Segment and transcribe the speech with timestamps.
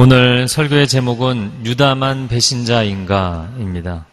[0.00, 4.06] 오늘 설교의 제목은 유다만 배신자인가입니다.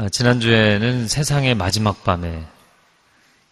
[0.00, 2.42] 아, 지난주에는 세상의 마지막 밤에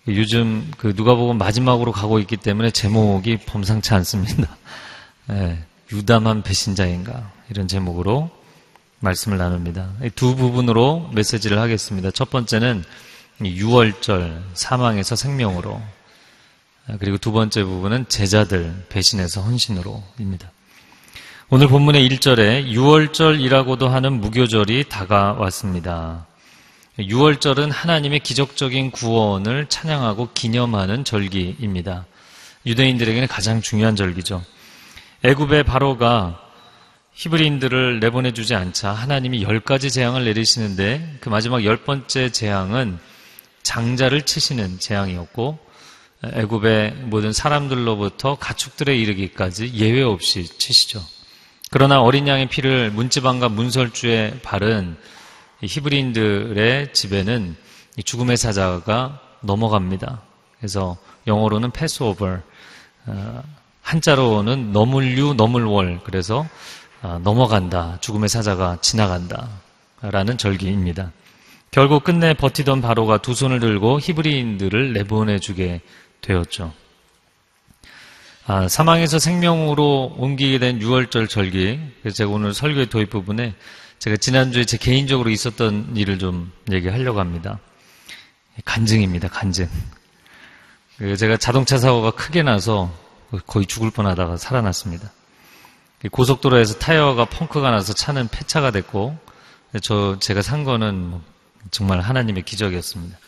[0.09, 4.57] 요즘 그 누가복음 마지막으로 가고 있기 때문에 제목이 범상치 않습니다.
[5.29, 5.63] 네,
[5.93, 8.31] 유다만 배신자인가 이런 제목으로
[9.01, 9.93] 말씀을 나눕니다.
[10.15, 12.11] 두 부분으로 메시지를 하겠습니다.
[12.13, 12.83] 첫 번째는
[13.43, 15.83] 6월절 사망에서 생명으로
[16.87, 20.51] 아, 그리고 두 번째 부분은 제자들 배신에서 헌신으로입니다.
[21.51, 26.28] 오늘 본문의 1절에 6월절이라고도 하는 무교절이 다가왔습니다.
[26.99, 32.07] 6월절은 하나님의 기적적인 구원을 찬양하고 기념하는 절기입니다.
[32.67, 34.43] 유대인들에게는 가장 중요한 절기죠.
[35.23, 36.41] 애굽의 바로가
[37.13, 42.99] 히브리인들을 내보내주지 않자 하나님이 열 가지 재앙을 내리시는데 그 마지막 열 번째 재앙은
[43.63, 45.59] 장자를 치시는 재앙이었고
[46.25, 51.05] 애굽의 모든 사람들로부터 가축들에 이르기까지 예외 없이 치시죠.
[51.71, 54.97] 그러나 어린 양의 피를 문지방과 문설주에 바른
[55.63, 57.57] 히브리인들의 집에는
[58.05, 60.23] 죽음의 사자가 넘어갑니다.
[60.59, 62.39] 그래서 영어로는 패스오버,
[63.07, 63.43] 어,
[63.83, 66.47] 한자로는 너물류 너물월, 그래서
[67.03, 69.49] 어, 넘어간다, 죽음의 사자가 지나간다,
[70.01, 71.13] 라는 절기입니다.
[71.71, 75.81] 결국 끝내 버티던 바로가 두 손을 들고 히브리인들을 내보내주게
[76.21, 76.73] 되었죠.
[78.47, 81.79] 아, 사망에서 생명으로 옮기게 된 6월절 절기.
[82.01, 83.55] 그래서 제가 오늘 설교의 도입 부분에
[83.99, 87.59] 제가 지난주에 제 개인적으로 있었던 일을 좀 얘기하려고 합니다.
[88.65, 89.69] 간증입니다, 간증.
[91.19, 92.93] 제가 자동차 사고가 크게 나서
[93.47, 95.13] 거의 죽을 뻔 하다가 살아났습니다.
[96.11, 99.19] 고속도로에서 타이어가 펑크가 나서 차는 폐차가 됐고,
[99.83, 101.23] 저, 제가 산 거는 뭐
[101.71, 103.19] 정말 하나님의 기적이었습니다.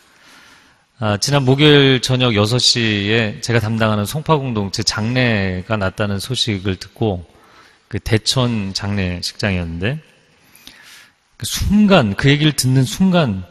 [1.00, 7.26] 아, 지난 목요일 저녁 6시에 제가 담당하는 송파공동체 장례가 났다는 소식을 듣고
[7.88, 10.09] 그 대천 장례식장이었는데
[11.40, 13.46] 그 순간 그 얘기를 듣는 순간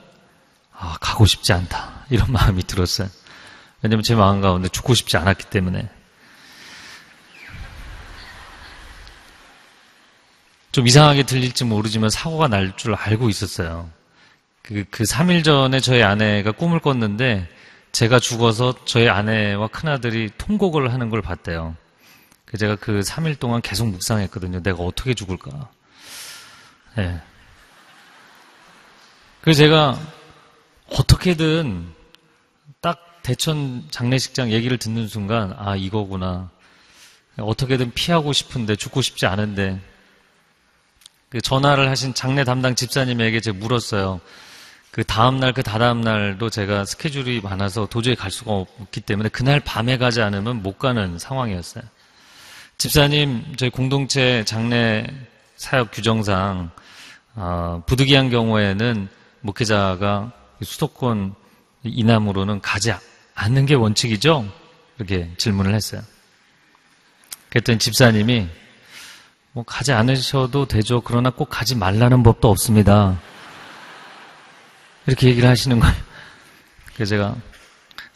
[0.71, 3.09] 아, 가고 싶지 않다 이런 마음이 들었어요.
[3.81, 5.89] 왜냐면 제 마음 가운데 죽고 싶지 않았기 때문에
[10.71, 13.89] 좀 이상하게 들릴지 모르지만 사고가 날 줄 알고 있었어요.
[14.61, 17.49] 그, 그 3일 전에 저희 아내가 꿈을 꿨는데
[17.91, 21.75] 제가 죽어서 저희 아내와 큰아들이 통곡을 하는 걸 봤대요.
[22.45, 24.61] 그 제가 그 3일 동안 계속 묵상했거든요.
[24.61, 25.71] 내가 어떻게 죽을까.
[26.99, 27.01] 예.
[27.01, 27.21] 네.
[29.41, 29.99] 그래서 제가
[30.91, 31.87] 어떻게든
[32.81, 36.49] 딱 대천 장례식장 얘기를 듣는 순간, 아, 이거구나.
[37.37, 39.79] 어떻게든 피하고 싶은데, 죽고 싶지 않은데,
[41.29, 44.19] 그 전화를 하신 장례 담당 집사님에게 제가 물었어요.
[44.91, 49.97] 그 다음날, 그 다다음 날도 제가 스케줄이 많아서 도저히 갈 수가 없기 때문에 그날 밤에
[49.97, 51.83] 가지 않으면 못 가는 상황이었어요.
[52.77, 55.05] 집사님, 저희 공동체 장례
[55.55, 56.71] 사역 규정상,
[57.35, 60.31] 어, 부득이한 경우에는 목회자가
[60.63, 61.35] 수도권
[61.83, 62.93] 이남으로는 가지
[63.35, 64.45] 않는 게 원칙이죠?
[64.97, 66.01] 이렇게 질문을 했어요.
[67.49, 68.47] 그랬더니 집사님이,
[69.53, 71.01] 뭐, 가지 않으셔도 되죠.
[71.01, 73.19] 그러나 꼭 가지 말라는 법도 없습니다.
[75.07, 75.95] 이렇게 얘기를 하시는 거예요.
[76.93, 77.35] 그래서 제가,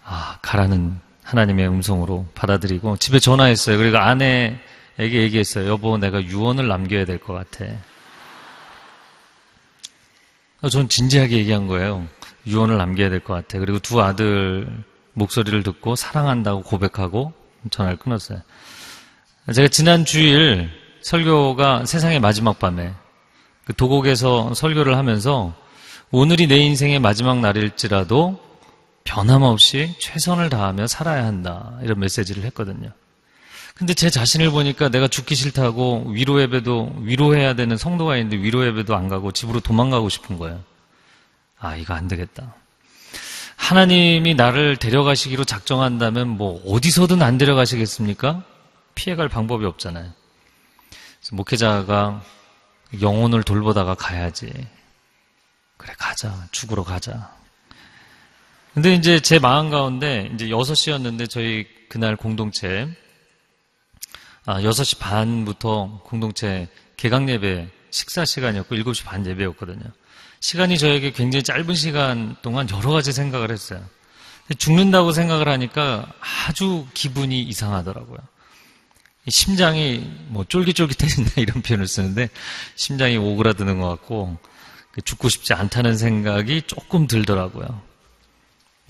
[0.03, 3.77] 아, 가라는 하나님의 음성으로 받아들이고 집에 전화했어요.
[3.77, 4.57] 그리고 아내에게
[4.99, 5.67] 얘기했어요.
[5.69, 7.65] 여보, 내가 유언을 남겨야 될 것 같아.
[10.69, 12.07] 전 진지하게 얘기한 거예요.
[12.47, 13.59] 유언을 남겨야 될 것 같아.
[13.59, 14.67] 그리고 두 아들
[15.13, 17.33] 목소리를 듣고 사랑한다고 고백하고
[17.69, 18.41] 전화를 끊었어요.
[19.53, 20.69] 제가 지난 주일
[21.01, 22.93] 설교가 세상의 마지막 밤에
[23.65, 25.53] 그 도곡에서 설교를 하면서
[26.11, 28.39] 오늘이 내 인생의 마지막 날일지라도
[29.03, 31.77] 변함없이 최선을 다하며 살아야 한다.
[31.81, 32.89] 이런 메시지를 했거든요.
[33.75, 38.95] 근데 제 자신을 보니까 내가 죽기 싫다고 위로 예배도 위로해야 되는 성도가 있는데 위로 예배도
[38.95, 40.63] 안 가고 집으로 도망가고 싶은 거예요.
[41.57, 42.53] 아, 이거 안 되겠다.
[43.55, 48.43] 하나님이 나를 데려가시기로 작정한다면 뭐 어디서든 안 데려가시겠습니까?
[48.93, 50.11] 피해갈 방법이 없잖아요.
[51.31, 52.21] 목회자가
[53.01, 54.51] 영혼을 돌보다가 가야지.
[55.77, 56.47] 그래, 가자.
[56.51, 57.33] 죽으러 가자.
[58.73, 62.89] 근데 이제 제 마음 가운데 이제 6시였는데 저희 그날 공동체,
[64.45, 66.67] 아, 6시 반부터 공동체
[66.97, 69.83] 개강 예배 식사 시간이었고 7시 반 예배였거든요.
[70.41, 73.81] 시간이 저에게 굉장히 짧은 시간 동안 여러 가지 생각을 했어요.
[74.57, 78.17] 죽는다고 생각을 하니까 아주 기분이 이상하더라고요.
[79.29, 82.29] 심장이 뭐 쫄깃쫄깃해진다 이런 표현을 쓰는데
[82.75, 84.37] 심장이 오그라드는 것 같고
[85.05, 87.81] 죽고 싶지 않다는 생각이 조금 들더라고요.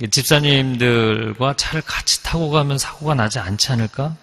[0.09, 4.17] 집사님들과 차를 같이 타고 가면 사고가 나지 않지 않을까?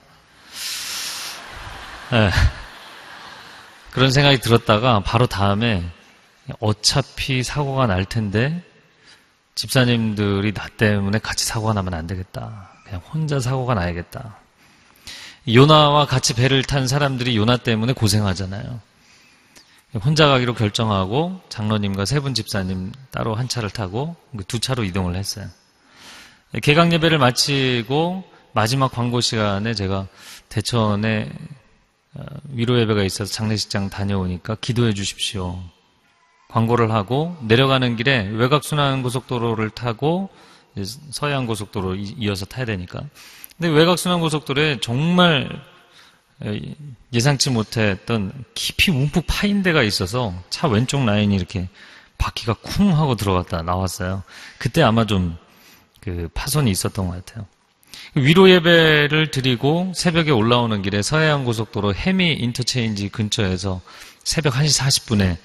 [2.11, 2.31] 네.
[3.93, 5.85] 그런 생각이 들었다가 바로 다음에
[6.59, 8.63] 어차피 사고가 날 텐데
[9.55, 12.71] 집사님들이 나 때문에 같이 사고가 나면 안 되겠다.
[12.85, 14.37] 그냥 혼자 사고가 나야겠다.
[15.53, 18.81] 요나와 같이 배를 탄 사람들이 요나 때문에 고생하잖아요.
[20.05, 25.47] 혼자 가기로 결정하고 장로님과 세 분 집사님 따로 한 차를 타고 그두 차로 이동을 했어요.
[26.63, 30.07] 개강 예배를 마치고 마지막 광고 시간에 제가
[30.49, 31.70] 대천에 어,
[32.51, 35.63] 위로 예배가 있어서 장례식장 다녀오니까 기도해 주십시오.
[36.49, 40.29] 광고를 하고 내려가는 길에 외곽순환 고속도로를 타고
[41.11, 43.03] 서해안 고속도로 이어서 타야 되니까.
[43.57, 45.49] 근데 외곽순환 고속도로에 정말
[47.13, 51.69] 예상치 못했던 깊이 움푹 파인 데가 있어서 차 왼쪽 라인이 이렇게
[52.19, 54.23] 바퀴가 쿵 하고 들어갔다 나왔어요.
[54.59, 55.37] 그때 아마 좀
[56.01, 57.47] 그 파손이 있었던 것 같아요.
[58.15, 63.81] 위로 예배를 드리고 새벽에 올라오는 길에 서해안 고속도로 해미 인터체인지 근처에서
[64.25, 65.37] 새벽 1시 40분에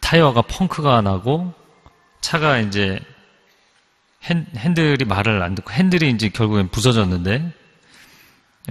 [0.00, 1.52] 타이어가 펑크가 나고
[2.20, 3.00] 차가 이제
[4.22, 7.52] 핸들이 말을 안 듣고 핸들이 이제 결국엔 부서졌는데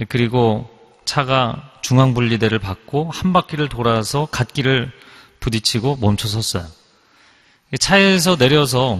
[0.07, 0.69] 그리고
[1.05, 4.91] 차가 중앙분리대를 받고 한 바퀴를 돌아서 갓길을
[5.39, 6.65] 부딪히고 멈춰 섰어요.
[7.79, 8.99] 차에서 내려서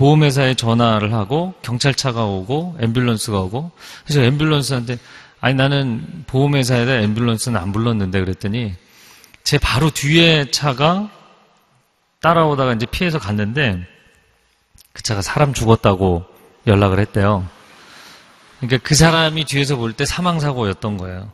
[0.00, 3.70] 보험회사에 전화를 하고 경찰차가 오고 앰뷸런스가 오고
[4.06, 4.98] 그래서 앰뷸런스한테
[5.42, 8.74] 아니 나는 보험회사에다 앰뷸런스는 안 불렀는데 그랬더니
[9.44, 11.10] 제 바로 뒤에 차가
[12.22, 13.86] 따라오다가 이제 피해서 갔는데
[14.94, 16.24] 그 차가 사람 죽었다고
[16.66, 17.46] 연락을 했대요.
[18.60, 21.30] 그러니까 그 사람이 뒤에서 볼 때 사망사고였던 거예요.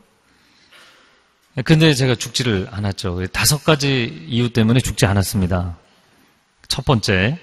[1.63, 3.27] 근데 제가 죽지를 않았죠.
[3.27, 5.77] 다섯 가지 이유 때문에 죽지 않았습니다.
[6.67, 7.39] 첫 번째,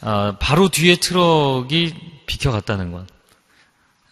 [0.00, 1.94] 아, 바로 뒤에 트럭이
[2.26, 3.06] 비켜갔다는 것.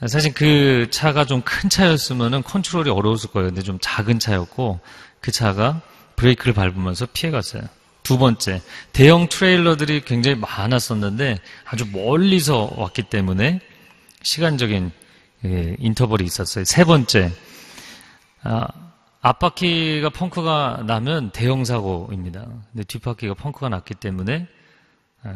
[0.07, 3.49] 사실 그 차가 좀 큰 차였으면 컨트롤이 어려웠을 거예요.
[3.49, 4.81] 근데 좀 작은 차였고
[5.21, 5.81] 그 차가
[6.17, 7.63] 브레이크를 밟으면서 피해갔어요.
[8.05, 8.63] 두 번째,
[8.93, 13.61] 대형 트레일러들이 굉장히 많았었는데 아주 멀리서 왔기 때문에
[14.23, 14.93] 시간적인
[15.45, 16.65] 예, 인터벌이 있었어요.
[16.65, 17.33] 세 번째,
[18.43, 18.67] 아,
[19.21, 22.47] 앞바퀴가 펑크가 나면 대형 사고입니다.
[22.73, 24.58] 근데 뒷바퀴가 펑크가 났기 때문에 아,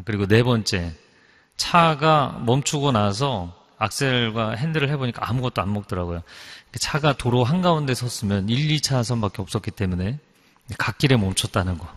[0.04, 0.94] 그리고 네 번째,
[1.56, 6.22] 차가 멈추고 나서 악셀과 핸들을 해보니까 아무것도 안 먹더라고요.
[6.78, 10.18] 차가 도로 한가운데 섰으면 1, 2차선밖에 없었기 때문에
[10.78, 11.88] 갓길에 멈췄다는 거.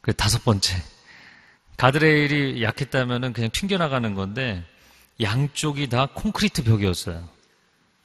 [0.00, 0.76] 그 다섯 번째,
[1.76, 4.64] 가드레일이 약했다면 그냥 튕겨나가는 건데
[5.20, 7.28] 양쪽이 다 콘크리트 벽이었어요.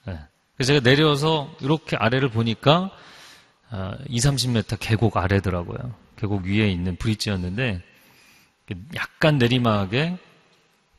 [0.05, 0.19] 네.
[0.55, 2.91] 그래서 제가 내려서 이렇게 아래를 보니까
[4.07, 5.93] 2, 30m 계곡 아래더라고요.
[6.17, 7.83] 계곡 위에 있는 브릿지였는데
[8.95, 10.17] 약간 내리막의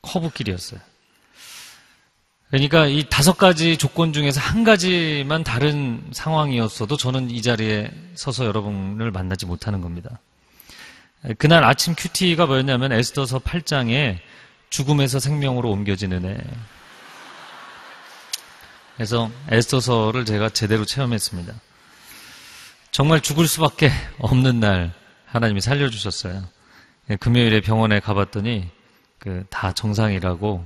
[0.02, 0.80] 커브길이었어요.
[2.50, 9.12] 그러니까 이 다섯 가지 조건 중에서 한 가지만 다른 상황이었어도 저는 이 자리에 서서 여러분을
[9.12, 10.18] 만나지 못하는 겁니다.
[11.38, 14.18] 그날 아침 큐티가 뭐였냐면 에스더서 8장에
[14.70, 16.38] 죽음에서 생명으로 옮겨지는 애.
[18.96, 21.54] 그래서 에스더서를 제가 제대로 체험했습니다.
[22.90, 24.92] 정말 죽을 수밖에 없는 날
[25.26, 26.42] 하나님이 살려주셨어요.
[27.16, 28.68] 금요일에 병원에 가봤더니
[29.18, 30.64] 그 다 정상이라고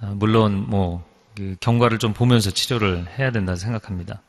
[0.00, 4.22] 아, 물론 뭐 그 경과를 좀 보면서 치료를 해야 된다 생각합니다.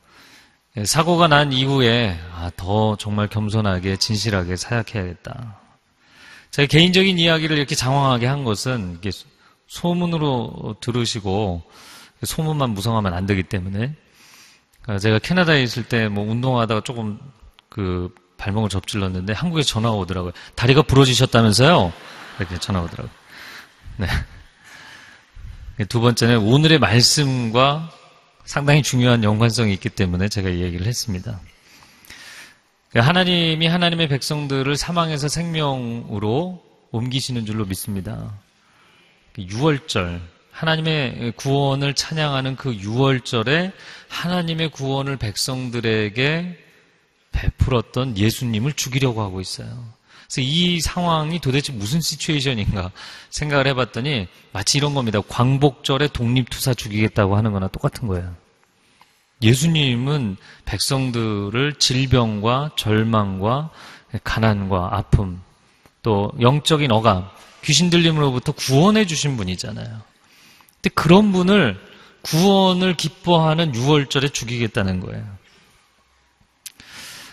[0.76, 5.58] 예, 사고가 난 이후에 아, 더 정말 겸손하게 진실하게 사약해야겠다.
[6.50, 9.00] 제 개인적인 이야기를 이렇게 장황하게 한 것은
[9.68, 11.62] 소문으로 들으시고
[12.22, 13.94] 소문만 무성하면 안 되기 때문에
[14.86, 17.18] 아, 제가 캐나다에 있을 때 뭐 운동하다가 조금
[17.70, 20.32] 그 발목을 접질렀는데 한국에서 전화가 오더라고요.
[20.54, 21.92] 다리가 부러지셨다면서요?
[22.38, 23.14] 이렇게 전화가 오더라고요.
[23.98, 24.06] 네.
[25.86, 27.90] 두 번째는 오늘의 말씀과
[28.44, 31.38] 상당히 중요한 연관성이 있기 때문에 제가 이 얘기를 했습니다.
[32.94, 38.32] 하나님이 하나님의 백성들을 사망에서 생명으로 옮기시는 줄로 믿습니다.
[39.36, 40.20] 6월절,
[40.52, 43.72] 하나님의 구원을 찬양하는 그 6월절에
[44.08, 46.67] 하나님의 구원을 백성들에게
[47.32, 49.68] 베풀었던 예수님을 죽이려고 하고 있어요.
[50.26, 52.92] 그래서 이 상황이 도대체 무슨 시츄에이션인가
[53.30, 55.20] 생각을 해봤더니 마치 이런 겁니다.
[55.26, 58.34] 광복절에 독립투사 죽이겠다고 하는 거나 똑같은 거예요.
[59.42, 63.70] 예수님은 백성들을 질병과 절망과
[64.24, 65.40] 가난과 아픔,
[66.02, 69.86] 또 영적인 억압, 귀신 들림으로부터 구원해 주신 분이잖아요.
[69.86, 71.78] 근데 그런 분을
[72.22, 75.24] 구원을 기뻐하는 6월절에 죽이겠다는 거예요.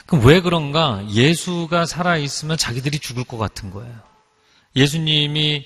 [0.06, 1.04] 그럼 왜 그런가?
[1.10, 3.94] 예수가 살아있으면 자기들이 죽을 것 같은 거예요.
[4.76, 5.66] 예수님이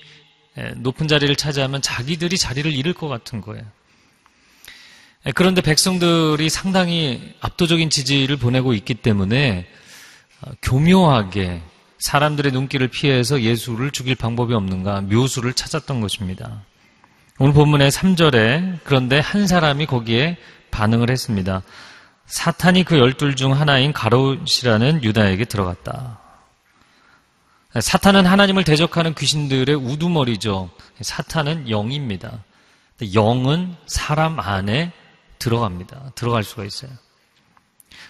[0.76, 3.64] 높은 자리를 차지하면 자기들이 자리를 잃을 것 같은 거예요.
[5.34, 9.66] 그런데 백성들이 상당히 압도적인 지지를 보내고 있기 때문에
[10.40, 11.60] 어, 교묘하게
[11.98, 16.62] 사람들의 눈길을 피해서 예수를 죽일 방법이 없는가 묘수를 찾았던 것입니다.
[17.38, 20.38] 오늘 본문의 3절에 그런데 한 사람이 거기에
[20.70, 21.62] 반응을 했습니다.
[22.30, 26.18] 사탄이 그 열둘 중 하나인 가롯이라는 유다에게 들어갔다.
[27.78, 30.70] 사탄은 하나님을 대적하는 귀신들의 우두머리죠.
[31.00, 32.44] 사탄은 영입니다.
[33.14, 34.92] 영은 사람 안에
[35.38, 36.12] 들어갑니다.
[36.14, 36.90] 들어갈 수가 있어요.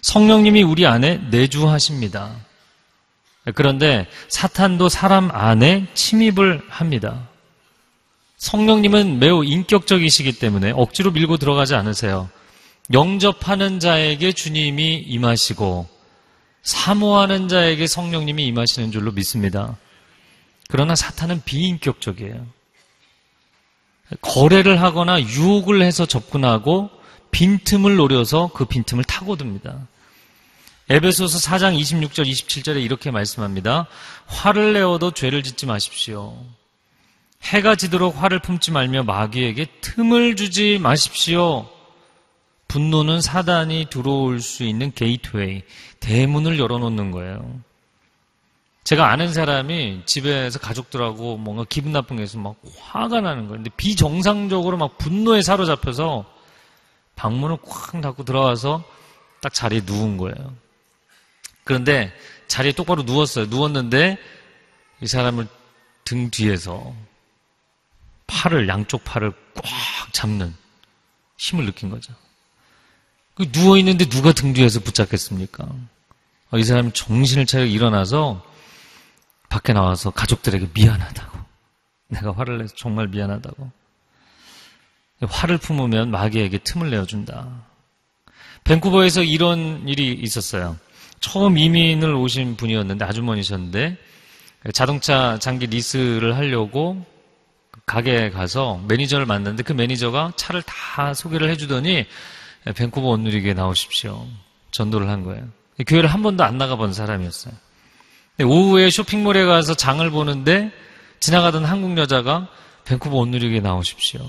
[0.03, 2.35] 성령님이 우리 안에 내주하십니다.
[3.55, 7.27] 그런데 사탄도 사람 안에 침입을 합니다.
[8.37, 12.29] 성령님은 매우 인격적이시기 때문에 억지로 밀고 들어가지 않으세요.
[12.93, 15.89] 영접하는 자에게 주님이 임하시고
[16.63, 19.77] 사모하는 자에게 성령님이 임하시는 줄로 믿습니다.
[20.69, 22.47] 그러나 사탄은 비인격적이에요.
[24.21, 26.91] 거래를 하거나 유혹을 해서 접근하고
[27.31, 29.87] 빈틈을 노려서 그 빈틈을 타고듭니다.
[30.89, 33.87] 에베소서 4장 26절 27절에 이렇게 말씀합니다.
[34.27, 36.37] 화를 내어도 죄를 짓지 마십시오.
[37.43, 41.69] 해가 지도록 화를 품지 말며 마귀에게 틈을 주지 마십시오.
[42.71, 45.63] 분노는 사단이 들어올 수 있는 게이트웨이,
[45.99, 47.61] 대문을 열어놓는 거예요.
[48.85, 53.57] 제가 아는 사람이 집에서 가족들하고 뭔가 기분 나쁜 게 있으면 막 화가 나는 거예요.
[53.57, 56.25] 근데 비정상적으로 막 분노에 사로잡혀서
[57.17, 58.85] 방문을 꽉 닫고 들어와서
[59.41, 60.55] 딱 자리에 누운 거예요.
[61.65, 62.13] 그런데
[62.47, 63.47] 자리에 똑바로 누웠어요.
[63.47, 64.17] 누웠는데
[65.01, 65.49] 이 사람을
[66.05, 66.95] 등 뒤에서
[68.29, 70.55] 팔을, 양쪽 팔을 꽉 잡는
[71.37, 72.15] 힘을 느낀 거죠.
[73.35, 75.69] 그 누워 있는데 누가 등 뒤에서 붙잡겠습니까?
[76.51, 78.45] 어, 이 사람이 정신을 차려 일어나서
[79.49, 81.39] 밖에 나와서 가족들에게 미안하다고.
[82.09, 83.71] 내가 화를 내서 정말 미안하다고.
[85.29, 87.49] 화를 품으면 마귀에게 틈을 내어준다.
[88.65, 90.77] 밴쿠버에서 이런 일이 있었어요.
[91.21, 93.97] 처음 이민을 오신 분이었는데 아주머니셨는데
[94.73, 97.05] 자동차 장기 리스를 하려고
[97.87, 102.07] 가게에 가서 매니저를 만났는데 그 매니저가 차를 다 소개를 해주더니
[102.65, 104.27] 밴쿠버 온누리교에 나오십시오.
[104.71, 105.49] 전도를 한 거예요.
[105.87, 107.55] 교회를 한 번도 안 나가본 사람이었어요.
[108.43, 110.71] 오후에 쇼핑몰에 가서 장을 보는데
[111.21, 112.49] 지나가던 한국 여자가
[112.85, 114.21] 밴쿠버 온누리교에 나오십시오.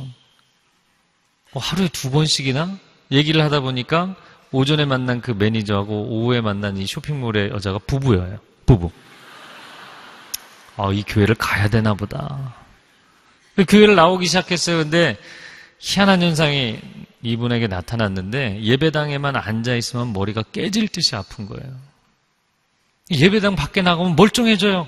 [1.53, 2.77] 뭐 하루에 두 번씩이나
[3.11, 4.15] 얘기를 하다 보니까
[4.51, 8.39] 오전에 만난 그 매니저하고 오후에 만난 이 쇼핑몰의 여자가 부부예요.
[8.65, 8.91] 부부.
[10.77, 12.55] 아, 이 교회를 가야 되나 보다.
[13.55, 14.77] 그 교회를 나오기 시작했어요.
[14.77, 15.17] 근데
[15.79, 16.79] 희한한 현상이
[17.23, 21.79] 이분에게 나타났는데 예배당에만 앉아 있으면 머리가 깨질 듯이 아픈 거예요.
[23.11, 24.87] 예배당 밖에 나가면 멀쩡해져요.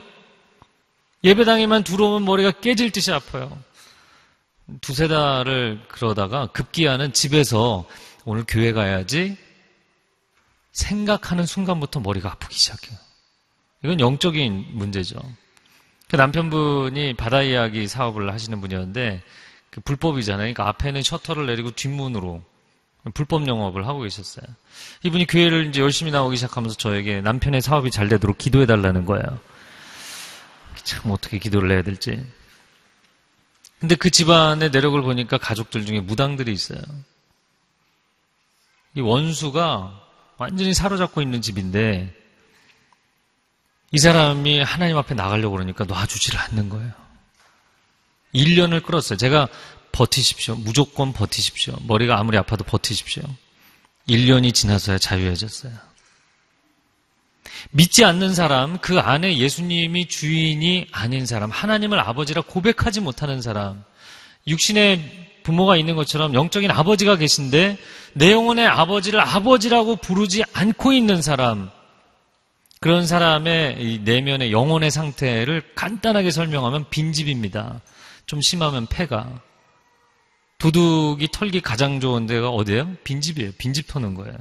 [1.23, 3.57] 예배당에만 들어오면 머리가 깨질 듯이 아파요.
[4.81, 7.85] 두세 달을 그러다가 급기야는 집에서
[8.25, 9.37] 오늘 교회 가야지
[10.71, 12.97] 생각하는 순간부터 머리가 아프기 시작해요.
[13.83, 15.19] 이건 영적인 문제죠.
[16.07, 19.23] 그 남편분이 바다 이야기 사업을 하시는 분이었는데 그
[19.81, 20.53] 불법이잖아요.
[20.53, 22.43] 그러니까 앞에는 셔터를 내리고 뒷문으로
[23.13, 24.45] 불법 영업을 하고 계셨어요.
[25.03, 29.39] 이분이 교회를 이제 열심히 나오기 시작하면서 저에게 남편의 사업이 잘 되도록 기도해 달라는 거예요.
[30.83, 32.25] 참 어떻게 기도를 해야 될지.
[33.79, 36.79] 근데 그 집안의 내력을 보니까 가족들 중에 무당들이 있어요.
[38.95, 40.01] 이 원수가
[40.37, 42.13] 완전히 사로잡고 있는 집인데
[43.91, 47.02] 이 사람이 하나님 앞에 나가려고 그러니까 놔주지를 않는 거예요.
[48.33, 49.17] 1년을 끌었어요.
[49.17, 49.47] 제가
[49.91, 50.55] 버티십시오.
[50.55, 51.75] 무조건 버티십시오.
[51.87, 53.23] 머리가 아무리 아파도 버티십시오.
[54.09, 55.71] 1년이 지나서야 자유해졌어요.
[57.71, 63.83] 믿지 않는 사람, 그 안에 예수님이 주인이 아닌 사람, 하나님을 아버지라 고백하지 못하는 사람,
[64.47, 67.77] 육신의 부모가 있는 것처럼 영적인 아버지가 계신데
[68.13, 71.69] 내 영혼의 아버지를 아버지라고 부르지 않고 있는 사람,
[72.79, 77.81] 그런 사람의 내면의 영혼의 상태를 간단하게 설명하면 빈집입니다.
[78.33, 79.29] 좀 심하면 폐가.
[80.57, 82.95] 도둑이 털기 가장 좋은 데가 어디예요?
[83.03, 83.51] 빈집이에요.
[83.59, 84.35] 빈집 터는 거예요.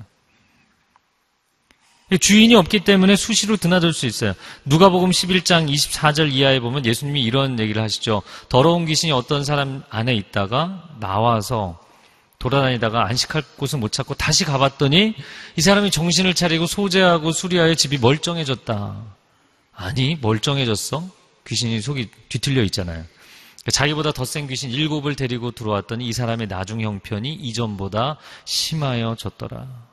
[2.18, 4.32] 주인이 없기 때문에 수시로 드나들 수 있어요.
[4.64, 8.22] 누가복음 11장 24절 이하에 보면 예수님이 이런 얘기를 하시죠.
[8.48, 11.78] 더러운 귀신이 어떤 사람 안에 있다가 나와서
[12.38, 15.14] 돌아다니다가 안식할 곳을 못 찾고 다시 가봤더니
[15.56, 18.96] 이 사람이 정신을 차리고 소재하고 수리하여 집이 멀쩡해졌다.
[19.74, 21.06] 아니, 멀쩡해졌어?
[21.46, 23.04] 귀신이 속이 뒤틀려 있잖아요.
[23.70, 29.92] 자기보다 더 센 귀신 일곱을 데리고 들어왔더니 이 사람의 나중 형편이 이전보다 심하여졌더라.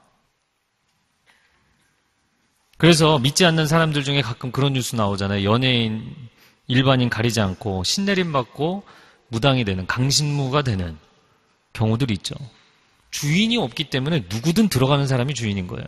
[2.77, 5.43] 그래서 믿지 않는 사람들 중에 가끔 그런 뉴스 나오잖아요.
[5.43, 6.15] 연예인,
[6.67, 8.83] 일반인 가리지 않고 신내림 받고
[9.27, 10.97] 무당이 되는, 강신무가 되는
[11.73, 12.35] 경우들이 있죠.
[13.11, 15.85] 주인이 없기 때문에 누구든 들어가는 사람이 주인인 거예요.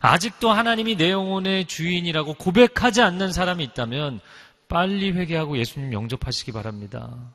[0.00, 4.20] 아직도 하나님이 내 영혼의 주인이라고 고백하지 않는 사람이 있다면
[4.68, 7.34] 빨리 회개하고 예수님 영접하시기 바랍니다.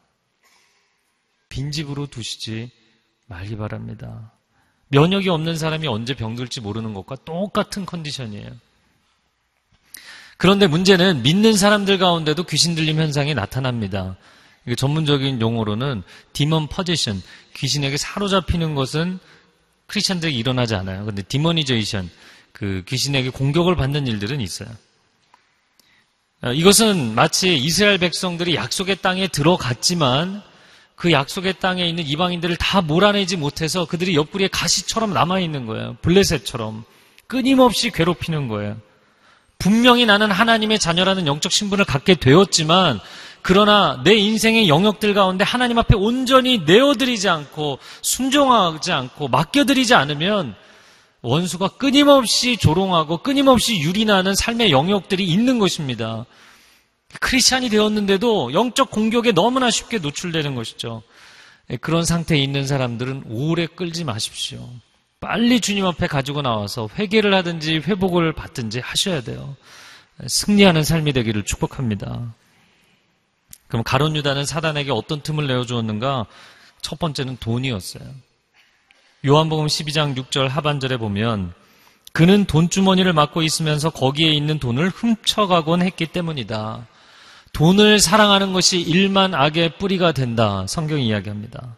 [1.50, 2.72] 빈집으로 두시지
[3.28, 4.34] 말기 바랍니다.
[4.90, 8.50] 면역이 없는 사람이 언제 병들지 모르는 것과 똑같은 컨디션이에요.
[10.38, 14.18] 그런데 문제는 믿는 사람들 가운데도 귀신 들림 현상이 나타납니다.
[14.76, 17.22] 전문적인 용어로는 demon possession,
[17.56, 19.20] 귀신에게 사로잡히는 것은
[19.88, 21.06] 크리스천들에게 일어나지 않아요.
[21.06, 22.10] 근데 demonization,
[22.54, 24.70] 그 귀신에게 공격을 받는 일들은 있어요.
[26.44, 30.42] 어, 이것은 마치 이스라엘 백성들이 약속의 땅에 들어갔지만
[30.96, 35.98] 그 약속의 땅에 있는 이방인들을 다 몰아내지 못해서 그들이 옆구리에 가시처럼 남아있는 거예요.
[36.02, 36.84] 블레셋처럼.
[37.28, 38.78] 끊임없이 괴롭히는 거예요.
[39.58, 43.00] 분명히 나는 하나님의 자녀라는 영적 신분을 갖게 되었지만
[43.44, 50.56] 그러나 내 인생의 영역들 가운데 하나님 앞에 온전히 내어드리지 않고 순종하지 않고 맡겨드리지 않으면
[51.22, 56.26] 원수가 끊임없이 조롱하고 끊임없이 유린하는 삶의 영역들이 있는 것입니다.
[57.20, 61.04] 크리스찬이 되었는데도 영적 공격에 너무나 쉽게 노출되는 것이죠.
[61.70, 64.68] 예, 그런 상태에 있는 사람들은 오래 끌지 마십시오.
[65.20, 69.56] 빨리 주님 앞에 가지고 나와서 회개를 하든지 회복을 받든지 하셔야 돼요.
[70.26, 72.34] 승리하는 삶이 되기를 축복합니다.
[73.68, 76.26] 그럼 가론 유다는 사단에게 어떤 틈을 내어 주었는가?
[76.82, 78.04] 첫 번째는 돈이었어요.
[79.26, 81.54] 요한복음 12장 6절 하반절에 보면
[82.14, 86.88] 그는 돈주머니를 맡고 있으면서 거기에 있는 돈을 훔쳐가곤 했기 때문이다.
[87.54, 90.66] 돈을 사랑하는 것이 일만 악의 뿌리가 된다.
[90.68, 91.78] 성경이 이야기합니다.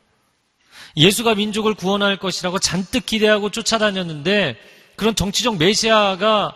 [0.96, 4.56] 예수가 민족을 구원할 것이라고 잔뜩 기대하고 쫓아다녔는데
[4.96, 6.56] 그런 정치적 메시아가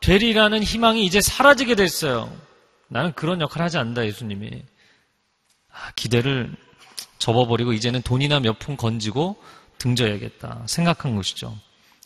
[0.00, 2.30] 되리라는 희망이 이제 사라지게 됐어요.
[2.88, 4.62] 나는 그런 역할을 하지 않는다, 예수님이.
[5.72, 6.54] 아, 기대를
[7.18, 9.36] 접어버리고 이제는 돈이나 몇 푼 건지고
[9.80, 11.58] 등져야겠다 생각한 것이죠.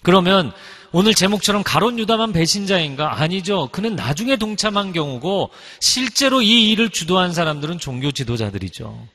[0.02, 0.52] 그러면
[0.92, 3.20] 오늘 제목처럼 가론 유다만 배신자인가?
[3.20, 3.68] 아니죠.
[3.72, 9.08] 그는 나중에 동참한 경우고 실제로 이 일을 주도한 사람들은 종교 지도자들이죠.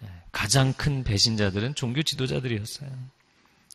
[0.00, 2.90] 네, 가장 큰 배신자들은 종교 지도자들이었어요.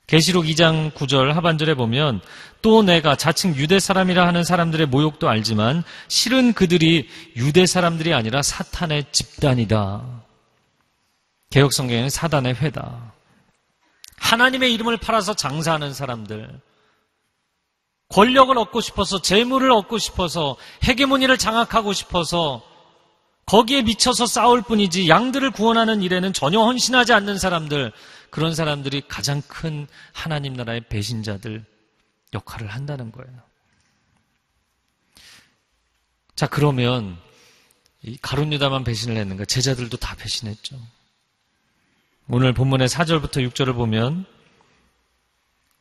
[0.07, 2.19] 계시록 2장 9절 하반절에 보면
[2.61, 9.05] 또 내가 자칭 유대 사람이라 하는 사람들의 모욕도 알지만 실은 그들이 유대 사람들이 아니라 사탄의
[9.11, 10.23] 집단이다.
[11.51, 13.13] 개혁 성경에는 사단의 회다.
[14.19, 16.59] 하나님의 이름을 팔아서 장사하는 사람들,
[18.09, 22.63] 권력을 얻고 싶어서, 재물을 얻고 싶어서, 헤게모니를 장악하고 싶어서,
[23.45, 27.91] 거기에 미쳐서 싸울 뿐이지 양들을 구원하는 일에는 전혀 헌신하지 않는 사람들,
[28.29, 31.65] 그런 사람들이 가장 큰 하나님 나라의 배신자들
[32.33, 33.39] 역할을 한다는 거예요.
[36.35, 37.17] 자, 그러면
[38.03, 39.45] 이 가룟 유다만 배신을 했는가?
[39.45, 40.79] 제자들도 다 배신했죠.
[42.31, 44.23] 오늘 본문의 4절부터 6절을 보면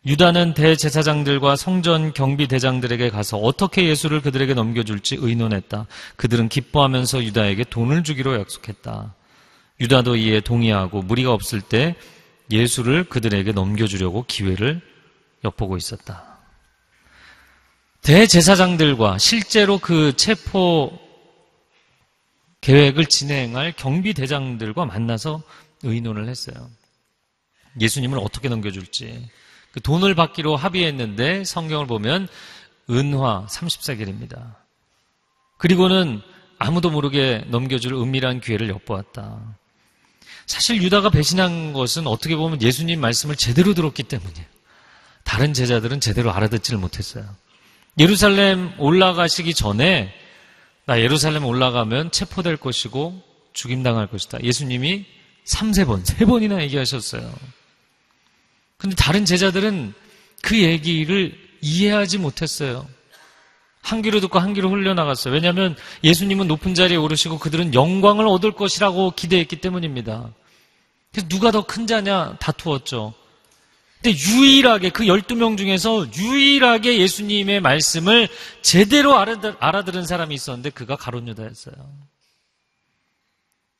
[0.06, 5.86] 유다는 대제사장들과 성전 경비대장들에게 가서 어떻게 예수를 그들에게 넘겨줄지 의논했다.
[6.16, 9.14] 그들은 기뻐하면서 유다에게 돈을 주기로 약속했다.
[9.80, 11.94] 유다도 이에 동의하고 무리가 없을 때
[12.50, 14.80] 예수를 그들에게 넘겨주려고 기회를
[15.44, 16.38] 엿보고 있었다.
[18.00, 20.98] 대제사장들과 실제로 그 체포
[22.62, 25.42] 계획을 진행할 경비대장들과 만나서
[25.82, 26.70] 의논을 했어요.
[27.80, 29.28] 예수님을 어떻게 넘겨줄지.
[29.72, 32.28] 그 돈을 받기로 합의했는데 성경을 보면
[32.90, 34.56] 은화 30세겔입니다.
[35.58, 36.22] 그리고는
[36.58, 39.56] 아무도 모르게 넘겨줄 은밀한 기회를 엿보았다.
[40.46, 44.46] 사실 유다가 배신한 것은 어떻게 보면 예수님 말씀을 제대로 들었기 때문이에요.
[45.24, 47.24] 다른 제자들은 제대로 알아듣지를 못했어요.
[47.98, 50.14] 예루살렘 올라가시기 전에
[50.86, 54.42] 나 예루살렘 올라가면 체포될 것이고 죽임당할 것이다.
[54.42, 55.04] 예수님이
[55.48, 57.32] 3, 세 번 3번이나 얘기하셨어요.
[58.76, 59.94] 근데 다른 제자들은
[60.42, 62.86] 그 얘기를 이해하지 못했어요.
[63.80, 65.32] 한 귀로 듣고 한 귀로 흘려나갔어요.
[65.32, 70.30] 왜냐하면 예수님은 높은 자리에 오르시고 그들은 영광을 얻을 것이라고 기대했기 때문입니다.
[71.12, 73.14] 그래서 누가 더 큰 자냐 다투었죠.
[74.02, 78.28] 근데 유일하게 그 12명 중에서 유일하게 예수님의 말씀을
[78.62, 81.74] 제대로 알아들은 사람이 있었는데 그가 가론유다였어요.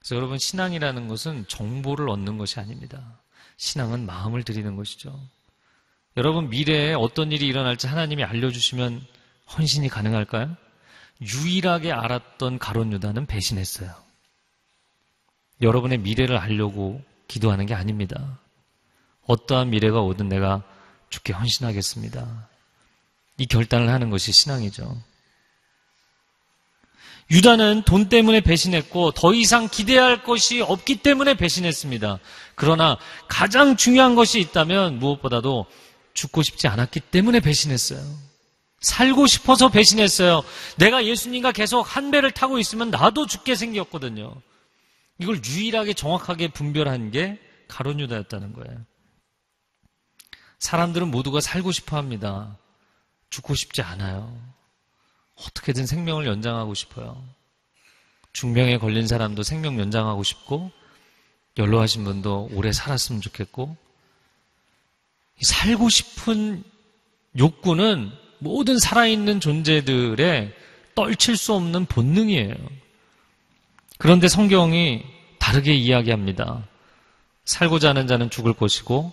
[0.09, 3.21] 그래서 여러분 신앙이라는 것은 정보를 얻는 것이 아닙니다.
[3.59, 5.21] 신앙은 마음을 드리는 것이죠.
[6.17, 9.05] 여러분 미래에 어떤 일이 일어날지 하나님이 알려주시면
[9.55, 10.57] 헌신이 가능할까요?
[11.21, 13.95] 유일하게 알았던 가론 유다는 배신했어요.
[15.61, 18.39] 여러분의 미래를 알려고 기도하는 게 아닙니다.
[19.27, 20.63] 어떠한 미래가 오든 내가
[21.11, 22.49] 죽게 헌신하겠습니다.
[23.37, 25.03] 이 결단을 하는 것이 신앙이죠.
[27.31, 32.21] 유다는 돈 때문에 배신했고 더 이상 기대할 것이 없기 때문에 배신했습니다.
[32.55, 32.97] 그러나
[33.29, 35.67] 가장 중요한 것이 있다면 무엇보다도
[36.15, 38.01] 죽고 싶지 않았기 때문에 배신했어요.
[38.81, 40.43] 살고 싶어서 배신했어요.
[40.77, 44.35] 내가 예수님과 계속 한 배를 타고 있으면 나도 죽게 생겼거든요.
[45.19, 48.79] 이걸 유일하게 정확하게 분별한 게 가론 유다였다는 거예요.
[50.61, 52.57] 사람들은 모두가 살고 싶어 합니다.
[53.31, 54.41] 죽고 싶지 않아요.
[55.47, 57.23] 어떻게든 생명을 연장하고 싶어요.
[58.33, 60.71] 중병에 걸린 사람도 생명 연장하고 싶고,
[61.57, 63.77] 연로하신 분도 오래 살았으면 좋겠고,
[65.41, 66.65] 살고 싶은
[67.39, 70.55] 욕구는 모든 살아있는 존재들의
[70.95, 72.55] 떨칠 수 없는 본능이에요.
[73.99, 75.05] 그런데 성경이
[75.39, 76.67] 다르게 이야기합니다.
[77.45, 79.13] 살고자 하는 자는 죽을 것이고,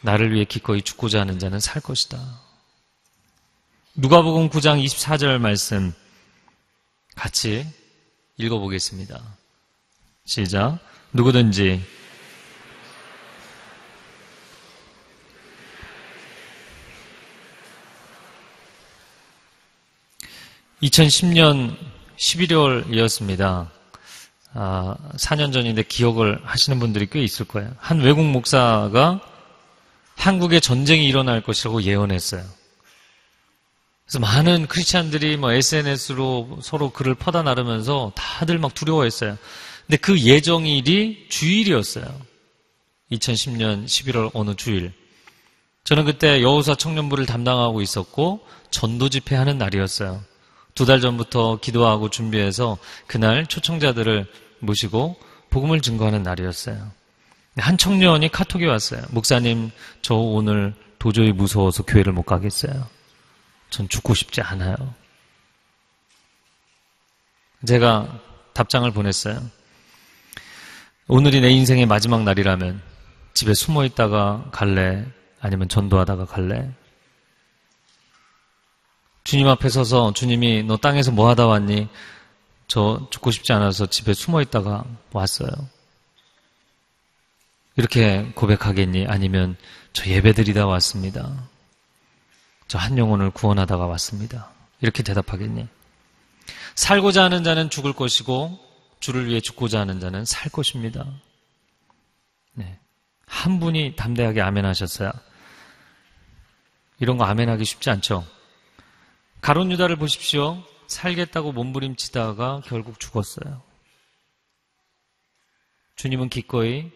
[0.00, 2.18] 나를 위해 기꺼이 죽고자 하는 자는 살 것이다.
[4.00, 5.92] 누가복음 9장 24절 말씀
[7.16, 7.66] 같이
[8.36, 9.20] 읽어보겠습니다.
[10.24, 10.78] 시작.
[11.12, 11.82] 누구든지
[20.80, 21.76] (2010년
[22.16, 23.68] 11월이었습니다)
[24.54, 27.74] 아, 4년 전인데 기억을 하시는 분들이 꽤 있을 거예요.
[27.78, 29.20] 한 외국 목사가
[30.14, 32.57] 한국에 전쟁이 일어날 것이라고 예언했어요.
[34.08, 39.36] 그래서 많은 크리스찬들이 뭐 SNS로 서로 글을 퍼다 나르면서 다들 막 두려워했어요.
[39.86, 42.06] 근데 그 예정일이 주일이었어요.
[43.12, 44.92] 2010년 11월 어느 주일.
[45.84, 48.40] 저는 그때 여우사 청년부를 담당하고 있었고
[48.70, 50.22] 전도 집회하는 날이었어요.
[50.74, 54.26] 두 달 전부터 기도하고 준비해서 그날 초청자들을
[54.60, 55.16] 모시고
[55.50, 56.92] 복음을 증거하는 날이었어요.
[57.56, 59.02] 한 청년이 카톡이 왔어요.
[59.10, 59.70] 목사님,
[60.02, 62.86] 저 오늘 도저히 무서워서 교회를 못 가겠어요.
[63.70, 64.76] 전 죽고 싶지 않아요.
[67.66, 68.20] 제가
[68.54, 69.40] 답장을 보냈어요.
[71.08, 72.82] 오늘이 내 인생의 마지막 날이라면
[73.34, 75.06] 집에 숨어 있다가 갈래?
[75.40, 76.70] 아니면 전도하다가 갈래?
[79.24, 81.88] 주님 앞에 서서 주님이 너 땅에서 뭐 하다 왔니?
[82.66, 85.50] 저 죽고 싶지 않아서 집에 숨어 있다가 왔어요.
[87.76, 89.06] 이렇게 고백하겠니?
[89.06, 89.56] 아니면
[89.92, 91.48] 저 예배 드리다 왔습니다.
[92.68, 94.50] 저 한 영혼을 구원하다가 왔습니다.
[94.80, 95.66] 이렇게 대답하겠니?
[96.74, 98.58] 살고자 하는 자는 죽을 것이고
[99.00, 101.06] 주를 위해 죽고자 하는 자는 살 것입니다.
[102.52, 102.78] 네.
[103.26, 105.10] 한 분이 담대하게 아멘 하셨어요.
[107.00, 108.26] 이런 거 아멘 하기 쉽지 않죠?
[109.40, 110.62] 가론 유다를 보십시오.
[110.88, 113.62] 살겠다고 몸부림치다가 결국 죽었어요.
[115.96, 116.90] 주님은 기꺼이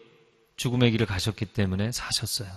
[0.55, 2.49] 죽음의 길을 가셨기 때문에 사셨어요.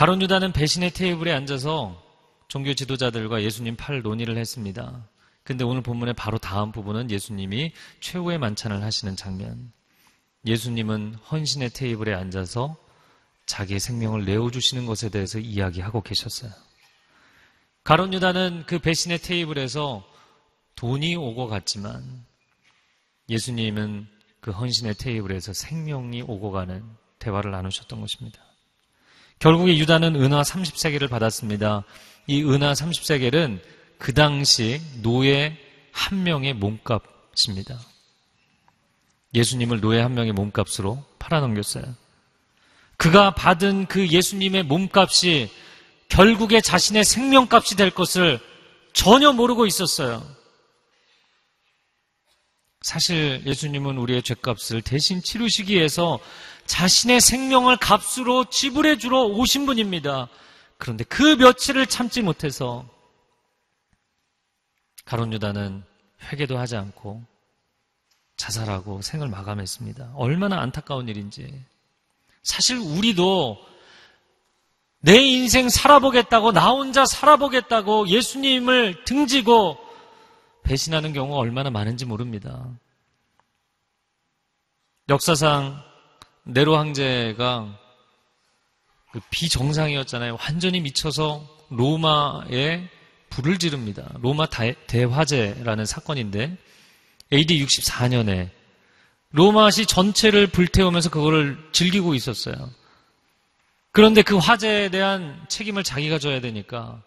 [0.00, 2.02] 가론 유다는 배신의 테이블에 앉아서
[2.48, 5.06] 종교 지도자들과 예수님 팔 논의를 했습니다.
[5.42, 9.70] 근데 오늘 본문의 바로 다음 부분은 예수님이 최후의 만찬을 하시는 장면.
[10.46, 12.78] 예수님은 헌신의 테이블에 앉아서
[13.44, 16.50] 자기의 생명을 내어주시는 것에 대해서 이야기하고 계셨어요.
[17.84, 20.02] 가론 유다는 그 배신의 테이블에서
[20.76, 22.24] 돈이 오고 갔지만
[23.28, 24.08] 예수님은
[24.40, 26.82] 그 헌신의 테이블에서 생명이 오고 가는
[27.18, 28.49] 대화를 나누셨던 것입니다.
[29.40, 31.84] 결국에 유다는 은화 30세계를 받았습니다.
[32.26, 33.60] 이 은화 30세계는
[33.98, 35.56] 그 당시 노예
[35.92, 37.78] 한 명의 몸값입니다.
[39.34, 41.84] 예수님을 노예 한 명의 몸값으로 팔아넘겼어요.
[42.98, 45.50] 그가 받은 그 예수님의 몸값이
[46.08, 48.40] 결국에 자신의 생명값이 될 것을
[48.92, 50.22] 전혀 모르고 있었어요.
[52.82, 56.18] 사실 예수님은 우리의 죄값을 대신 치르시기 위해서
[56.70, 60.28] 자신의 생명을 값으로 지불해 주러 오신 분입니다.
[60.78, 62.88] 그런데 그 며칠을 참지 못해서
[65.04, 65.82] 가론 유다는
[66.22, 67.24] 회개도 하지 않고
[68.36, 70.12] 자살하고 생을 마감했습니다.
[70.14, 71.60] 얼마나 안타까운 일인지.
[72.44, 73.58] 사실 우리도
[75.00, 79.76] 내 인생 살아보겠다고 나 혼자 살아보겠다고 예수님을 등지고
[80.62, 82.64] 배신하는 경우가 얼마나 많은지 모릅니다.
[85.08, 85.89] 역사상
[86.44, 87.78] 네로 황제가
[89.12, 90.38] 그 비정상이었잖아요.
[90.40, 92.88] 완전히 미쳐서 로마에
[93.30, 94.10] 불을 지릅니다.
[94.20, 96.56] 로마 대화제라는 사건인데
[97.32, 98.50] AD 64년에
[99.32, 102.70] 로마시 전체를 불태우면서 그거를 즐기고 있었어요.
[103.92, 107.02] 그런데 그 화재에 대한 책임을 자기가 져야 되니까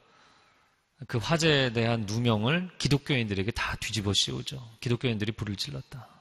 [1.07, 4.61] 그 화재에 대한 누명을 기독교인들에게 다 뒤집어 씌우죠.
[4.79, 6.12] 기독교인들이 불을 질렀다.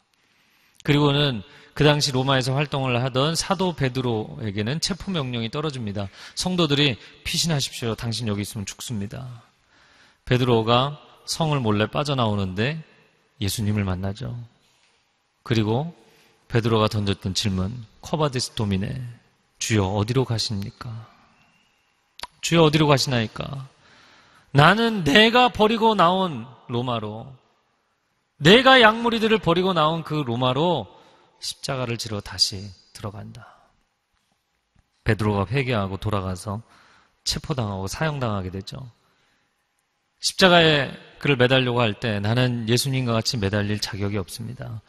[0.83, 1.43] 그리고는
[1.75, 6.09] 그 당시 로마에서 활동을 하던 사도 베드로에게는 체포 명령이 떨어집니다.
[6.35, 7.95] 성도들이 피신하십시오.
[7.95, 9.43] 당신 여기 있으면 죽습니다.
[10.25, 12.83] 베드로가 성을 몰래 빠져나오는데
[13.41, 14.39] 예수님을 만나죠.
[15.43, 15.95] 그리고
[16.49, 19.03] 베드로가 던졌던 질문, Quo vadis Domine,
[19.59, 21.09] 주여 어디로 가십니까?
[22.43, 23.69] 주여 어디로 가시나이까?
[24.51, 27.33] 나는 내가 버리고 나온 로마로,
[28.43, 30.89] 내가 양무리들을 버리고 나온 그 로마로
[31.39, 33.47] 십자가를 지러 다시 들어간다.
[35.05, 36.63] 베드로가 회개하고 돌아가서
[37.25, 38.91] 체포당하고 사형당하게 되죠.
[40.21, 44.81] 십자가에 그를 매달려고 할 때 나는 예수님과 같이 매달릴 자격이 없습니다.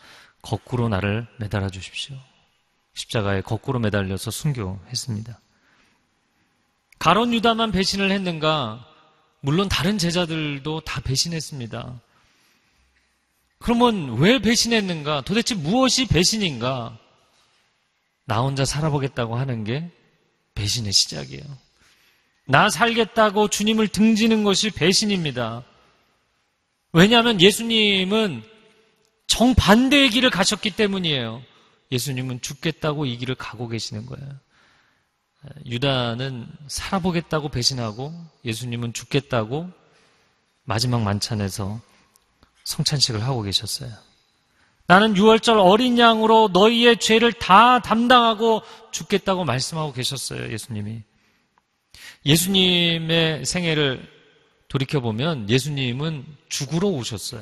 [0.41, 2.15] 거꾸로 나를 매달아 주십시오.
[2.95, 5.39] 십자가에 거꾸로 매달려서 순교했습니다.
[6.99, 8.85] 가론 유다만 배신을 했는가?
[9.41, 11.99] 물론 다른 제자들도 다 배신했습니다.
[13.63, 15.21] 그러면 왜 배신했는가?
[15.21, 16.99] 도대체 무엇이 배신인가?
[18.25, 19.89] 나 혼자 살아보겠다고 하는 게
[20.53, 21.43] 배신의 시작이에요.
[22.45, 25.63] 나 살겠다고 주님을 등지는 것이 배신입니다.
[26.91, 28.43] 왜냐하면 예수님은
[29.27, 31.41] 정반대의 길을 가셨기 때문이에요.
[31.89, 34.29] 예수님은 죽겠다고 이 길을 가고 계시는 거예요.
[35.65, 39.69] 유다는 살아보겠다고 배신하고 예수님은 죽겠다고
[40.65, 41.79] 마지막 만찬에서
[42.63, 43.89] 성찬식을 하고 계셨어요.
[44.87, 51.01] 나는 6월절 어린 양으로 너희의 죄를 다 담당하고 죽겠다고 말씀하고 계셨어요, 예수님이.
[52.25, 54.07] 예수님의 생애를
[54.67, 57.41] 돌이켜보면 예수님은 죽으러 오셨어요.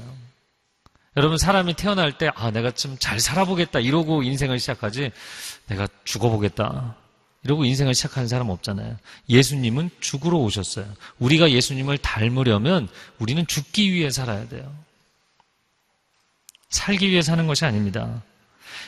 [1.17, 5.11] 여러분, 사람이 태어날 때, 아, 내가 좀 잘 살아보겠다, 이러고 인생을 시작하지,
[5.67, 6.95] 내가 죽어보겠다,
[7.43, 8.95] 이러고 인생을 시작하는 사람 없잖아요.
[9.29, 10.85] 예수님은 죽으러 오셨어요.
[11.19, 12.87] 우리가 예수님을 닮으려면
[13.19, 14.73] 우리는 죽기 위해 살아야 돼요.
[16.71, 18.23] 살기 위해 사는 것이 아닙니다.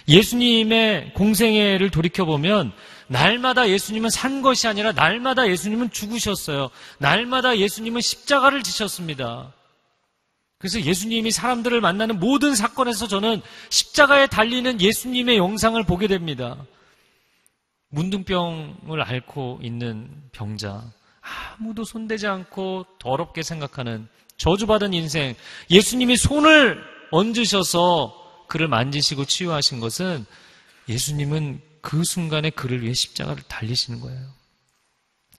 [0.07, 2.73] 예수님의 공생애를 돌이켜보면
[3.07, 6.71] 날마다 예수님은 산 것이 아니라 날마다 예수님은 죽으셨어요.
[6.97, 9.53] 날마다 예수님은 십자가를 지셨습니다.
[10.57, 16.57] 그래서 예수님이 사람들을 만나는 모든 사건에서 저는 십자가에 달리는 예수님의 영상을 보게 됩니다.
[17.89, 20.83] 문둥병을 앓고 있는 병자,
[21.21, 25.35] 아무도 손대지 않고 더럽게 생각하는 저주받은 인생,
[25.69, 30.25] 예수님이 손을 얹으셔서 그를 만지시고 치유하신 것은
[30.89, 34.33] 예수님은 그 순간에 그를 위해 십자가를 달리시는 거예요.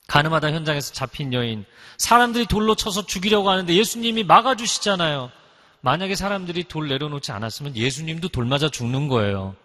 [0.07, 1.65] 가늠하다 현장에서 잡힌 여인,
[1.99, 5.33] 사람들이 돌로 쳐서 죽이려고 하는데 예수님이 막아주시잖아요.
[5.81, 9.57] 만약에 사람들이 돌 내려놓지 않았으면 예수님도 돌 맞아 죽는 거예요.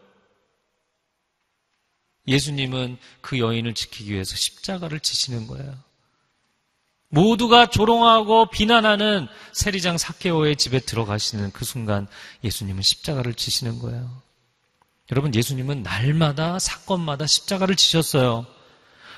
[2.27, 5.77] 예수님은 그 여인을 지키기 위해서 십자가를 지시는 거예요.
[7.09, 12.07] 모두가 조롱하고 비난하는 세리장 사케오의 집에 들어가시는 그 순간
[12.43, 14.21] 예수님은 십자가를 지시는 거예요.
[15.11, 18.45] 여러분, 예수님은 날마다 사건마다 십자가를 지셨어요.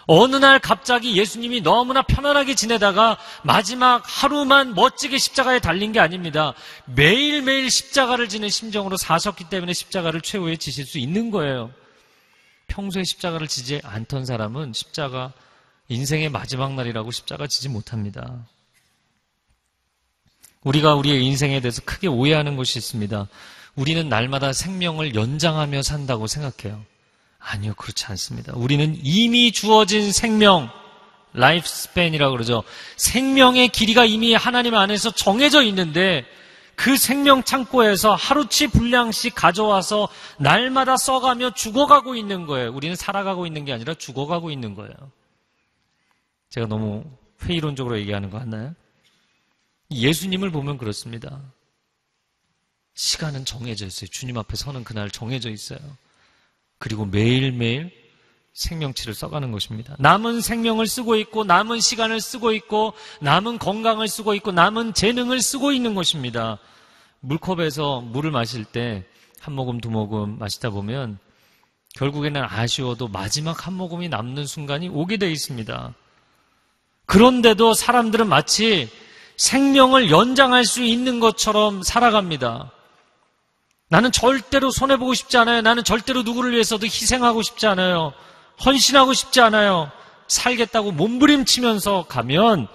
[0.07, 6.53] 어느 날 갑자기 예수님이 너무나 편안하게 지내다가 마지막 하루만 멋지게 십자가에 달린 게 아닙니다.
[6.85, 11.71] 매일매일 십자가를 지는 심정으로 사셨기 때문에 십자가를 최후에 지실 수 있는 거예요.
[12.67, 15.33] 평소에 십자가를 지지 않던 사람은 십자가
[15.91, 18.47] 인생의 마지막 날이라고 십자가 지지 못합니다.
[20.63, 23.27] 우리가 우리의 인생에 대해서 크게 오해하는 것이 있습니다.
[23.75, 26.83] 우리는 날마다 생명을 연장하며 산다고 생각해요.
[27.39, 28.53] 아니요, 그렇지 않습니다.
[28.55, 30.69] 우리는 이미 주어진 생명,
[31.33, 32.63] life span이라고 그러죠.
[32.97, 36.25] 생명의 길이가 이미 하나님 안에서 정해져 있는데
[36.75, 42.71] 그 생명 창고에서 하루치 분량씩 가져와서 날마다 써가며 죽어가고 있는 거예요.
[42.71, 44.93] 우리는 살아가고 있는 게 아니라 죽어가고 있는 거예요.
[46.51, 47.03] 제가 너무
[47.41, 48.75] 회의론적으로 얘기하는 거 같나요?
[49.89, 51.41] 예수님을 보면 그렇습니다.
[52.93, 54.07] 시간은 정해져 있어요.
[54.07, 55.79] 주님 앞에 서는 그날 정해져 있어요.
[56.77, 57.91] 그리고 매일매일
[58.53, 59.95] 생명치를 써가는 것입니다.
[59.97, 65.71] 남은 생명을 쓰고 있고, 남은 시간을 쓰고 있고, 남은 건강을 쓰고 있고, 남은 재능을 쓰고
[65.71, 66.59] 있는 것입니다.
[67.21, 69.07] 물컵에서 물을 마실 때
[69.41, 71.17] 한 모금, 두 모금 마시다 보면
[71.95, 75.95] 결국에는 아쉬워도 마지막 한 모금이 남는 순간이 오게 돼 있습니다.
[77.11, 78.89] 그런데도 사람들은 마치
[79.35, 82.71] 생명을 연장할 수 있는 것처럼 살아갑니다.
[83.89, 85.59] 나는 절대로 손해보고 싶지 않아요.
[85.59, 88.13] 나는 절대로 누구를 위해서도 희생하고 싶지 않아요.
[88.63, 89.91] 헌신하고 싶지 않아요.
[90.29, 92.69] 살겠다고 몸부림치면서 가면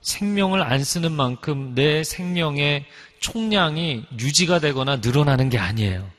[0.00, 2.86] 생명을 안 쓰는 만큼 내 생명의
[3.20, 6.10] 총량이 유지가 되거나 늘어나는 게 아니에요.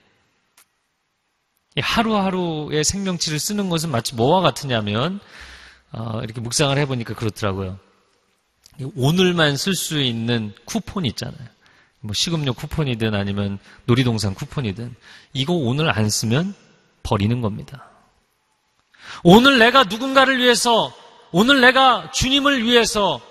[1.78, 5.20] 하루하루의 생명치를 쓰는 것은 마치 뭐와 같으냐면
[5.92, 7.80] 어, 이렇게 묵상을 해보니까 그렇더라고요.
[8.96, 11.48] 오늘만 쓸 수 있는 쿠폰 있잖아요.
[12.00, 14.96] 뭐 식음료 쿠폰이든 아니면 놀이동산 쿠폰이든
[15.34, 16.56] 이거 오늘 안 쓰면
[17.04, 17.88] 버리는 겁니다.
[19.24, 20.94] 오늘 내가 누군가를 위해서
[21.32, 23.22] 오늘 내가 주님을 위해서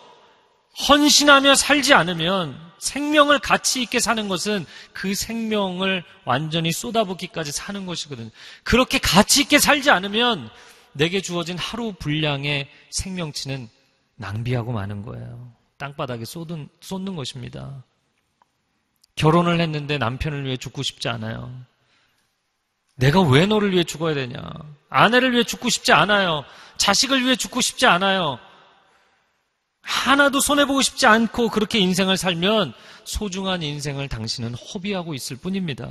[0.88, 8.30] 헌신하며 살지 않으면 생명을 가치 있게 사는 것은 그 생명을 완전히 쏟아붓기까지 사는 것이거든요.
[8.62, 10.48] 그렇게 가치 있게 살지 않으면
[10.92, 13.68] 내게 주어진 하루 분량의 생명치는
[14.16, 15.52] 낭비하고 마는 거예요.
[15.78, 17.82] 땅바닥에 쏟은, 쏟는 것입니다.
[19.14, 21.52] 결혼을 했는데 남편을 위해 죽고 싶지 않아요.
[22.96, 24.38] 내가 왜 너를 위해 죽어야 되냐?
[24.90, 26.44] 아내를 위해 죽고 싶지 않아요.
[26.76, 28.38] 자식을 위해 죽고 싶지 않아요.
[29.82, 32.74] 하나도 손해보고 싶지 않고 그렇게 인생을 살면
[33.04, 35.88] 소중한 인생을 당신은 허비하고 있을 뿐입니다.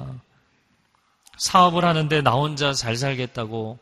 [1.37, 3.79] 사업을 하는데 나 혼자 잘 살겠다고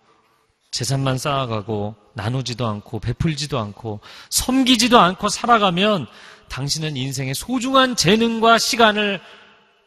[0.71, 3.99] 재산만 쌓아가고 나누지도 않고 베풀지도 않고
[4.29, 6.07] 섬기지도 않고 살아가면
[6.49, 9.21] 당신은 인생의 소중한 재능과 시간을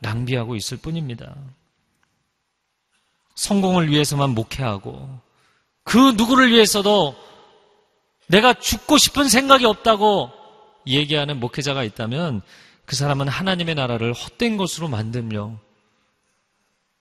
[0.01, 1.35] 낭비하고 있을 뿐입니다.
[3.35, 5.21] 성공을 위해서만 목회하고
[5.85, 7.17] 그 누구를 위해서도
[8.27, 10.31] 내가 죽고 싶은 생각이 없다고
[10.87, 12.43] 얘기하는 목회자가 있다면
[12.85, 15.59] 그 사람은 하나님의 나라를 헛된 것으로 만들며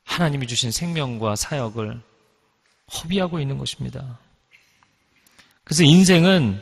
[0.05, 2.01] 하나님이 주신 생명과 사역을
[2.93, 4.19] 허비하고 있는 것입니다.
[5.63, 6.61] 그래서 인생은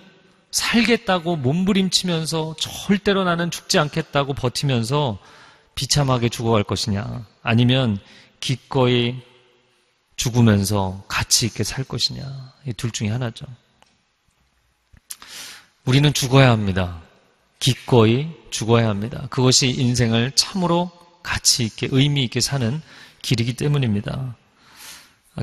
[0.52, 5.20] 살겠다고 몸부림치면서 절대로 나는 죽지 않겠다고 버티면서
[5.76, 8.00] 비참하게 죽어갈 것이냐 아니면
[8.40, 9.22] 기꺼이
[10.16, 13.46] 죽으면서 가치 있게 살 것이냐 이 둘 중에 하나죠.
[15.86, 17.02] 우리는 죽어야 합니다.
[17.60, 19.28] 기꺼이 죽어야 합니다.
[19.30, 20.92] 그것이 인생을 참으로
[21.24, 22.82] 가치 있게 의미 있게 사는
[23.22, 24.36] 길이기 때문입니다.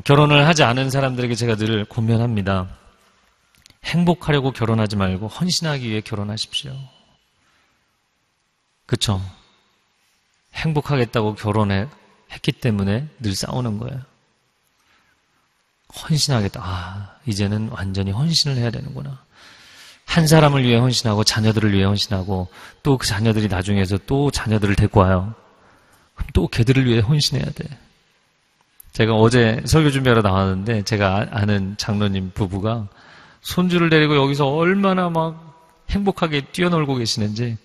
[0.02, 2.68] 결혼을 하지 않은 사람들에게 제가 늘 고면합니다.
[3.84, 6.74] 행복하려고 결혼하지 말고 헌신하기 위해 결혼하십시오.
[8.86, 9.20] 그쵸?
[10.54, 11.86] 행복하겠다고 결혼해
[12.32, 14.00] 했기 때문에 늘 싸우는 거예요.
[15.94, 16.60] 헌신하겠다.
[16.62, 19.22] 아, 이제는 완전히 헌신을 해야 되는구나.
[20.06, 22.48] 한 사람을 위해 헌신하고 자녀들을 위해 헌신하고
[22.82, 25.34] 또 그 자녀들이 나중에서 또 자녀들을 데리고 와요.
[26.14, 27.78] 그럼 또 걔들을 위해 헌신해야 돼.
[28.94, 32.88] 제가 어제 설교 준비하러 나왔는데 제가 아는 장로님 부부가
[33.42, 37.58] 손주를 데리고 여기서 얼마나 막 행복하게 뛰어놀고 계시는지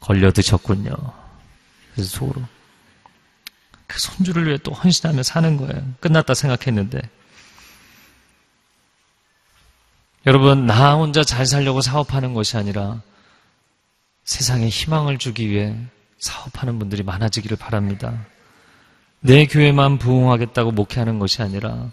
[0.00, 0.94] 걸려 드셨군요.
[1.92, 2.42] 그래서 속으로
[3.86, 5.94] 그 손주를 위해 또 헌신하며 사는 거예요.
[6.00, 7.02] 끝났다 생각했는데
[10.24, 13.00] 여러분, 나 혼자 잘 살려고 사업하는 것이 아니라
[14.24, 15.76] 세상에 희망을 주기 위해
[16.18, 18.26] 사업하는 분들이 많아지기를 바랍니다.
[19.20, 21.90] 내 교회만 부흥하겠다고 목회하는 것이 아니라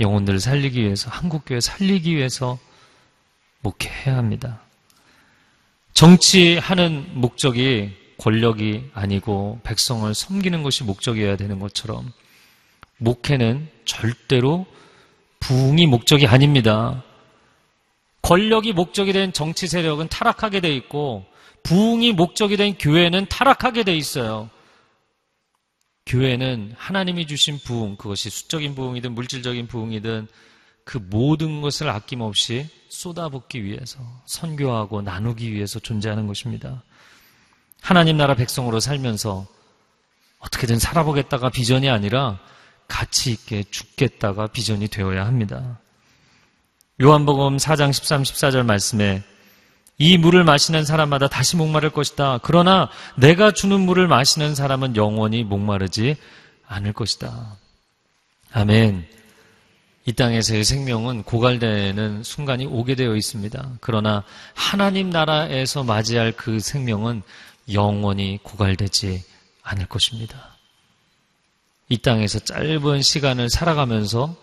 [0.00, 2.58] 영혼들을 살리기 위해서, 한국 교회 살리기 위해서
[3.60, 4.60] 목회해야 합니다.
[5.94, 12.12] 정치하는 목적이 권력이 아니고 백성을 섬기는 것이 목적이어야 되는 것처럼
[12.98, 14.66] 목회는 절대로
[15.40, 17.02] 부흥이 목적이 아닙니다.
[18.22, 21.24] 권력이 목적이 된 정치 세력은 타락하게 돼 있고
[21.62, 24.50] 부흥이 목적이 된 교회는 타락하게 돼 있어요.
[26.08, 30.26] 교회는 하나님이 주신 부흥, 그것이 수적인 부흥이든 물질적인 부흥이든
[30.84, 36.82] 그 모든 것을 아낌없이 쏟아붓기 위해서 선교하고 나누기 위해서 존재하는 것입니다.
[37.82, 39.46] 하나님 나라 백성으로 살면서
[40.38, 42.40] 어떻게든 살아보겠다가 비전이 아니라
[42.88, 45.78] 가치 있게 죽겠다가 비전이 되어야 합니다.
[47.02, 49.22] 요한복음 4장 13, 14절 말씀에
[49.98, 52.38] 이 물을 마시는 사람마다 다시 목마를 것이다.
[52.42, 56.16] 그러나 내가 주는 물을 마시는 사람은 영원히 목마르지
[56.66, 57.56] 않을 것이다.
[58.52, 59.06] 아멘.
[60.04, 63.72] 이 땅에서의 생명은 고갈되는 순간이 오게 되어 있습니다.
[63.80, 67.22] 그러나 하나님 나라에서 맞이할 그 생명은
[67.72, 69.22] 영원히 고갈되지
[69.62, 70.56] 않을 것입니다.
[71.88, 74.34] 이 땅에서 짧은 시간을 살아가면서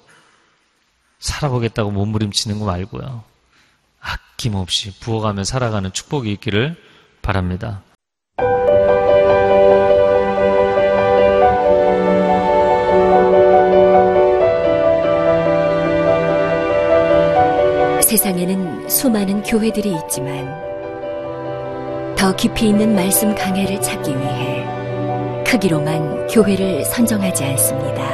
[1.20, 3.35] 살아보겠다고 몸부림치는 거 말고요.
[4.06, 6.76] 아낌없이 부어가며 살아가는 축복이 있기를
[7.22, 7.82] 바랍니다.
[18.02, 20.64] 세상에는 수많은 교회들이 있지만
[22.16, 24.64] 더 깊이 있는 말씀 강해를 찾기 위해
[25.46, 28.06] 크기로만 교회를 선정하지 않습니다.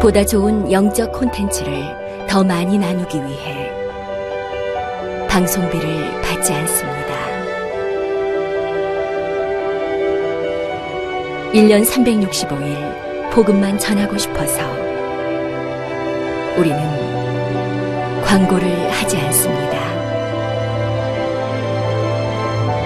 [0.00, 2.03] 보다 좋은 영적 콘텐츠를
[2.34, 3.70] 더 많이 나누기 위해
[5.28, 7.14] 방송비를 받지 않습니다.
[11.52, 14.60] 1년 365일 복음만 전하고 싶어서
[16.58, 16.76] 우리는
[18.24, 19.78] 광고를 하지 않습니다.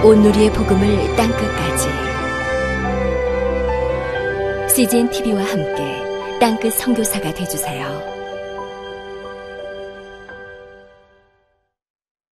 [0.04, 1.88] 온누리의 복음을 땅끝까지
[4.74, 6.04] CGN TV와 함께
[6.38, 8.17] 땅끝 선교사가 되주세요.